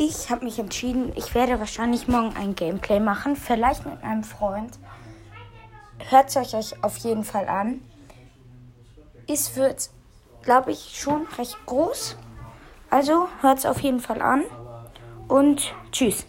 ich 0.00 0.30
habe 0.30 0.46
mich 0.46 0.58
entschieden, 0.58 1.12
ich 1.14 1.34
werde 1.34 1.60
wahrscheinlich 1.60 2.08
morgen 2.08 2.34
ein 2.34 2.54
Gameplay 2.54 3.00
machen, 3.00 3.36
vielleicht 3.36 3.84
mit 3.84 4.02
einem 4.02 4.24
Freund. 4.24 4.78
Hört 6.08 6.34
es 6.34 6.54
euch 6.54 6.82
auf 6.82 6.96
jeden 6.96 7.22
Fall 7.22 7.46
an. 7.48 7.82
Es 9.28 9.56
wird, 9.56 9.90
glaube 10.40 10.72
ich, 10.72 10.98
schon 10.98 11.26
recht 11.36 11.58
groß. 11.66 12.16
Also 12.88 13.28
hört 13.42 13.58
es 13.58 13.66
auf 13.66 13.80
jeden 13.80 14.00
Fall 14.00 14.22
an 14.22 14.44
und 15.28 15.74
tschüss. 15.92 16.24